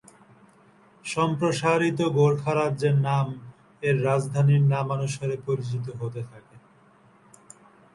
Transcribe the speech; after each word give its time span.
সম্প্রসারিত 1.05 1.99
গোর্খা 2.17 2.53
রাজ্যের 2.55 2.95
নাম 3.07 3.27
এর 3.83 3.95
রাজধানীর 4.07 4.63
নামানুসারে 4.73 5.35
পরিচিত 5.47 5.85
হতে 5.99 6.21
থাকে। 6.31 6.55